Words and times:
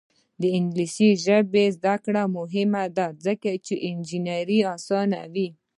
د 0.41 0.43
انګلیسي 0.57 1.09
ژبې 1.25 1.65
زده 1.77 1.95
کړه 2.03 2.23
مهمه 2.37 2.83
ده 2.97 3.07
ځکه 3.25 3.49
چې 3.65 3.73
انجینري 3.89 4.59
اسانوي. 4.75 5.47